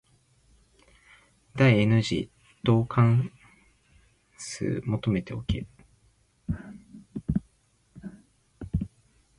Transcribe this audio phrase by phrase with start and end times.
[1.55, 2.27] 第 n 次
[2.63, 3.29] 導関
[4.35, 5.67] 数求めとけ。